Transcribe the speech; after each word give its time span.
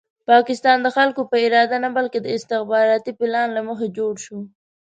پاکستان 0.29 0.77
د 0.81 0.87
خلکو 0.97 1.21
په 1.31 1.35
اراده 1.45 1.77
نه 1.85 1.89
بلکې 1.97 2.19
د 2.21 2.27
استخباراتي 2.37 3.11
پلان 3.19 3.47
له 3.57 3.61
مخې 3.67 3.87
جوړ 3.97 4.13
شو. 4.25 4.37